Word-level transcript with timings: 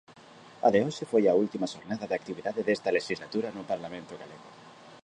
A 0.65 0.67
de 0.73 0.79
hoxe 0.85 1.03
foi 1.11 1.23
a 1.27 1.37
última 1.43 1.71
xornada 1.73 2.05
de 2.07 2.17
actividade 2.19 2.65
desta 2.67 2.93
lexislatura 2.97 3.49
no 3.53 3.67
Parlamento 3.71 4.13
galego. 4.21 4.49